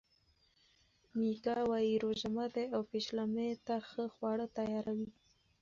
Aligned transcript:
میکا 1.19 1.57
وايي 1.69 1.95
روژه 2.03 2.29
ماتي 2.35 2.65
او 2.75 2.81
پیشلمي 2.91 3.49
ته 3.65 3.75
ښه 3.89 4.03
خواړه 4.15 4.45
تیاروي. 4.57 5.09